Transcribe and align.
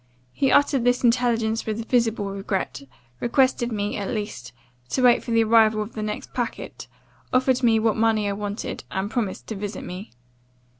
He 0.33 0.51
uttered 0.51 0.83
this 0.83 1.03
intelligence 1.03 1.67
with 1.67 1.87
visible 1.87 2.31
regret; 2.31 2.81
requested 3.19 3.71
me, 3.71 3.97
at 3.97 4.09
least, 4.09 4.51
to 4.89 5.03
wait 5.03 5.23
for 5.23 5.29
the 5.29 5.43
arrival 5.43 5.83
of 5.83 5.93
the 5.93 6.01
next 6.01 6.33
packet; 6.33 6.87
offered 7.31 7.61
me 7.61 7.77
what 7.77 7.95
money 7.95 8.27
I 8.27 8.33
wanted, 8.33 8.83
and 8.89 9.11
promised 9.11 9.45
to 9.49 9.55
visit 9.55 9.83
me. 9.83 10.11